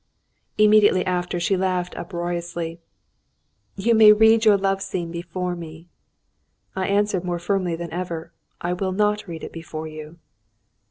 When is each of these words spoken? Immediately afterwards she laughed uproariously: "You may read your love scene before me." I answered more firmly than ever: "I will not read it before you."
Immediately 0.57 1.05
afterwards 1.05 1.45
she 1.45 1.55
laughed 1.55 1.93
uproariously: 1.95 2.81
"You 3.75 3.93
may 3.93 4.11
read 4.11 4.45
your 4.45 4.57
love 4.57 4.81
scene 4.81 5.11
before 5.11 5.55
me." 5.55 5.89
I 6.75 6.87
answered 6.87 7.23
more 7.23 7.37
firmly 7.37 7.75
than 7.75 7.93
ever: 7.93 8.33
"I 8.59 8.73
will 8.73 8.93
not 8.93 9.27
read 9.27 9.43
it 9.43 9.53
before 9.53 9.87
you." 9.87 10.17